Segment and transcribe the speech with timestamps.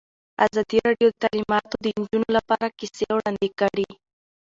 [0.45, 3.89] ازادي راډیو د تعلیمات د نجونو لپاره کیسې وړاندې کړي.